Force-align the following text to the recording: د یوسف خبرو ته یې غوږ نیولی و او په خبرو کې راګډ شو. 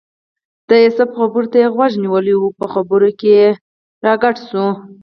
د 0.69 0.71
یوسف 0.83 1.09
خبرو 1.19 1.47
ته 1.51 1.57
یې 1.63 1.67
غوږ 1.75 1.91
نیولی 2.03 2.33
و 2.35 2.43
او 2.43 2.47
په 2.59 2.65
خبرو 2.73 3.09
کې 3.19 3.31
راګډ 4.05 4.35
شو. 4.47 4.67